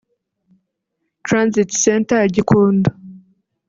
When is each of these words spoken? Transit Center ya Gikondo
Transit 1.25 1.69
Center 1.83 2.17
ya 2.21 2.29
Gikondo 2.35 2.89